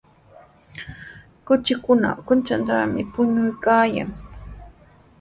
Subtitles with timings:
[1.45, 4.09] Kuchikunaqa kanchantrawmi puñuykaayan.